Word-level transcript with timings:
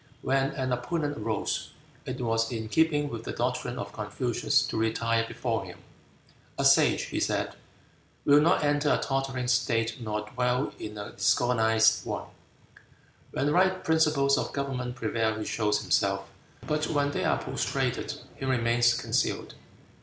When 0.23 0.49
an 0.53 0.73
opponent 0.73 1.19
arose, 1.19 1.73
it 2.07 2.19
was 2.19 2.51
in 2.51 2.69
keeping 2.69 3.07
with 3.07 3.23
the 3.23 3.31
doctrine 3.31 3.77
of 3.77 3.93
Confucius 3.93 4.65
to 4.65 4.75
retire 4.77 5.25
before 5.27 5.63
him. 5.63 5.77
"A 6.57 6.65
sage," 6.65 7.03
he 7.03 7.19
said, 7.19 7.53
"will 8.25 8.41
not 8.41 8.63
enter 8.63 8.91
a 8.91 8.97
tottering 8.97 9.47
state 9.47 10.01
nor 10.01 10.27
dwell 10.27 10.73
in 10.79 10.97
a 10.97 11.11
disorganized 11.11 12.03
one. 12.03 12.25
When 13.29 13.51
right 13.51 13.83
principles 13.83 14.39
of 14.39 14.53
government 14.53 14.95
prevail 14.95 15.37
he 15.37 15.45
shows 15.45 15.81
himself, 15.83 16.27
but 16.65 16.87
when 16.87 17.11
they 17.11 17.23
are 17.23 17.37
prostrated 17.37 18.15
he 18.37 18.45
remains 18.45 18.95
concealed." 18.99 19.53